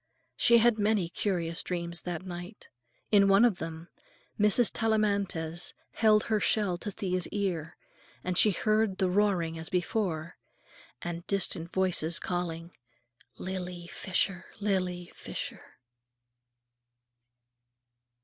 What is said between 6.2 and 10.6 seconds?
her shell to Thea's ear, and she heard the roaring, as before,